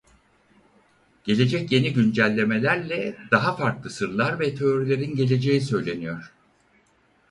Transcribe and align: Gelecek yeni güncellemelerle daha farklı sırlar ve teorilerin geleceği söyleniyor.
Gelecek 1.23 1.71
yeni 1.71 1.93
güncellemelerle 1.93 3.17
daha 3.31 3.55
farklı 3.55 3.89
sırlar 3.89 4.39
ve 4.39 4.55
teorilerin 4.55 5.15
geleceği 5.15 5.61
söyleniyor. 5.61 6.33